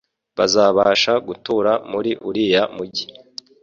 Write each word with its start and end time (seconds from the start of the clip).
bazabasha 0.37 1.13
gutura 1.27 1.71
muri 1.91 2.11
uriya 2.27 2.61
Mugi 2.75 3.05